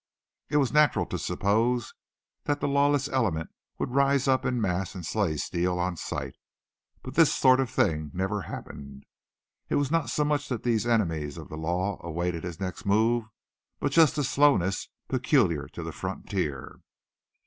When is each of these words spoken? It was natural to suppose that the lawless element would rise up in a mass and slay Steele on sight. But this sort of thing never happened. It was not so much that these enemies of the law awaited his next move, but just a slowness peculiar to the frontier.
It 0.49 0.57
was 0.57 0.73
natural 0.73 1.05
to 1.05 1.19
suppose 1.19 1.93
that 2.45 2.59
the 2.59 2.67
lawless 2.67 3.07
element 3.07 3.51
would 3.77 3.93
rise 3.93 4.27
up 4.27 4.45
in 4.47 4.57
a 4.57 4.59
mass 4.59 4.95
and 4.95 5.05
slay 5.05 5.37
Steele 5.37 5.77
on 5.77 5.95
sight. 5.95 6.33
But 7.03 7.13
this 7.13 7.31
sort 7.31 7.59
of 7.59 7.69
thing 7.69 8.09
never 8.11 8.41
happened. 8.41 9.05
It 9.69 9.75
was 9.75 9.91
not 9.91 10.09
so 10.09 10.23
much 10.25 10.49
that 10.49 10.63
these 10.63 10.87
enemies 10.87 11.37
of 11.37 11.49
the 11.49 11.55
law 11.55 12.01
awaited 12.03 12.43
his 12.43 12.59
next 12.59 12.83
move, 12.83 13.25
but 13.79 13.91
just 13.91 14.17
a 14.17 14.23
slowness 14.23 14.89
peculiar 15.07 15.67
to 15.67 15.83
the 15.83 15.91
frontier. 15.91 16.79